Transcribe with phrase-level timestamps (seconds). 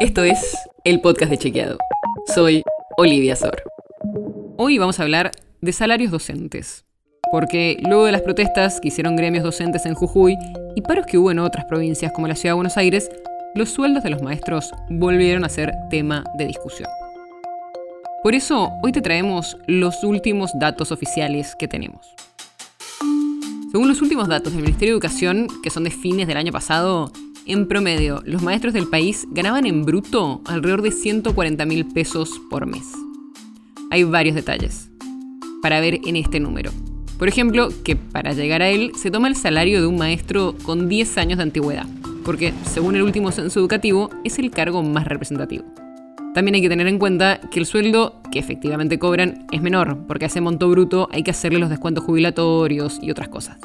[0.00, 1.76] Esto es el podcast de Chequeado.
[2.32, 2.62] Soy
[2.96, 3.64] Olivia Sor.
[4.56, 6.84] Hoy vamos a hablar de salarios docentes.
[7.32, 10.36] Porque luego de las protestas que hicieron gremios docentes en Jujuy
[10.76, 13.10] y paros que hubo en otras provincias como la Ciudad de Buenos Aires,
[13.56, 16.88] los sueldos de los maestros volvieron a ser tema de discusión.
[18.22, 22.14] Por eso, hoy te traemos los últimos datos oficiales que tenemos.
[23.72, 27.10] Según los últimos datos del Ministerio de Educación, que son de fines del año pasado,
[27.48, 32.66] en promedio, los maestros del país ganaban en bruto alrededor de 140 mil pesos por
[32.66, 32.84] mes.
[33.90, 34.90] Hay varios detalles
[35.62, 36.70] para ver en este número.
[37.18, 40.88] Por ejemplo, que para llegar a él se toma el salario de un maestro con
[40.88, 41.86] 10 años de antigüedad,
[42.24, 45.64] porque según el último censo educativo es el cargo más representativo.
[46.34, 50.26] También hay que tener en cuenta que el sueldo que efectivamente cobran es menor, porque
[50.26, 53.56] a ese monto bruto hay que hacerle los descuentos jubilatorios y otras cosas.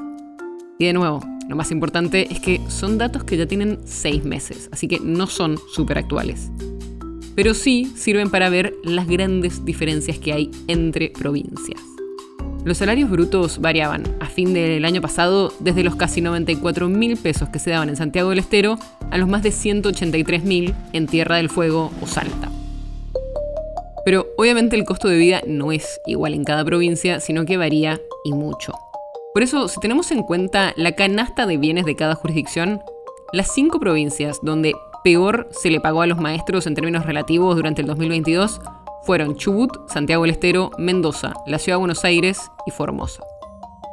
[0.80, 4.70] Y de nuevo, lo más importante es que son datos que ya tienen seis meses,
[4.72, 6.50] así que no son súper actuales.
[7.36, 11.82] Pero sí sirven para ver las grandes diferencias que hay entre provincias.
[12.64, 17.50] Los salarios brutos variaban a fin del año pasado desde los casi 94 mil pesos
[17.50, 18.78] que se daban en Santiago del Estero
[19.12, 22.50] a los más de 183 mil en Tierra del Fuego o Salta.
[24.06, 28.00] Pero obviamente el costo de vida no es igual en cada provincia, sino que varía
[28.24, 28.74] y mucho.
[29.34, 32.82] Por eso, si tenemos en cuenta la canasta de bienes de cada jurisdicción,
[33.32, 37.82] las cinco provincias donde peor se le pagó a los maestros en términos relativos durante
[37.82, 38.62] el 2022
[39.02, 43.24] fueron Chubut, Santiago del Estero, Mendoza, la Ciudad de Buenos Aires y Formosa.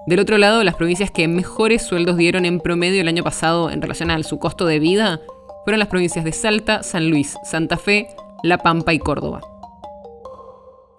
[0.06, 3.80] Del otro lado, las provincias que mejores sueldos dieron en promedio el año pasado en
[3.80, 5.20] relación a su costo de vida
[5.64, 8.08] fueron las provincias de Salta, San Luis, Santa Fe,
[8.42, 9.40] La Pampa y Córdoba.